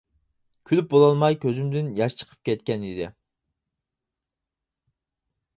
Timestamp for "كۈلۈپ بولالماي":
0.69-1.37